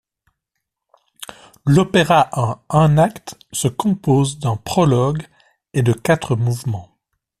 [1.67, 5.27] L'opéra en un acte se compose d'un prologue
[5.75, 6.97] et de quatre mouvements.